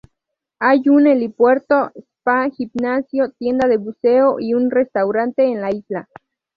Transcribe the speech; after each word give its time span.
Hay 0.57 0.89
un 0.89 1.05
helipuerto, 1.05 1.91
spa, 1.95 2.49
gimnasio, 2.49 3.29
tienda 3.37 3.67
de 3.67 3.77
buceo 3.77 4.37
y 4.39 4.55
un 4.55 4.71
restaurante 4.71 5.43
en 5.45 5.61
la 5.61 5.69
isla. 5.69 6.07